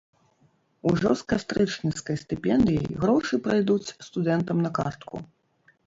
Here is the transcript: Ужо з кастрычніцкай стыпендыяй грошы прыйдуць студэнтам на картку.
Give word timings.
Ужо 0.91 1.09
з 1.19 1.27
кастрычніцкай 1.33 2.19
стыпендыяй 2.23 2.91
грошы 3.05 3.35
прыйдуць 3.47 3.93
студэнтам 4.11 4.57
на 4.69 4.77
картку. 4.81 5.27